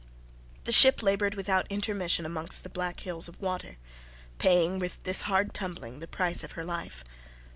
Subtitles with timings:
[0.63, 3.77] The ship laboured without intermission amongst the black hills of water,
[4.39, 7.03] paying with this hard tumbling the price of her life.